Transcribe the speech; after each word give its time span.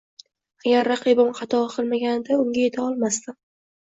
Agar 0.69 0.87
raqibim 0.91 1.29
xato 1.41 1.59
qilmaganida, 1.75 2.39
unga 2.45 2.63
yeta 2.65 2.87
olmasdim 2.87 3.39